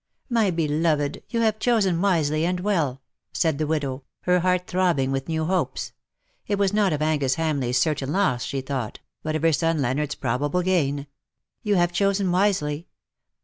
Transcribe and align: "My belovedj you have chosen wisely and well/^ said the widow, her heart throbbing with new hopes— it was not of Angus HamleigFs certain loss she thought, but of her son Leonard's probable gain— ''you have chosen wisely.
"My 0.41 0.49
belovedj 0.49 1.21
you 1.29 1.41
have 1.41 1.59
chosen 1.59 2.01
wisely 2.01 2.43
and 2.43 2.63
well/^ 2.63 3.01
said 3.33 3.59
the 3.59 3.67
widow, 3.67 4.03
her 4.21 4.39
heart 4.39 4.65
throbbing 4.65 5.11
with 5.11 5.27
new 5.27 5.45
hopes— 5.45 5.93
it 6.47 6.57
was 6.57 6.73
not 6.73 6.91
of 6.91 7.03
Angus 7.03 7.35
HamleigFs 7.35 7.75
certain 7.75 8.11
loss 8.11 8.43
she 8.43 8.61
thought, 8.61 8.97
but 9.21 9.35
of 9.35 9.43
her 9.43 9.53
son 9.53 9.79
Leonard's 9.79 10.15
probable 10.15 10.63
gain— 10.63 11.05
''you 11.63 11.75
have 11.75 11.93
chosen 11.93 12.31
wisely. 12.31 12.87